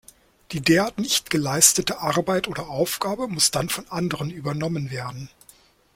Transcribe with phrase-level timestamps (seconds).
[0.51, 5.29] Die derart nicht geleistete Arbeit oder Aufgabe muss dann von anderen übernommen werden.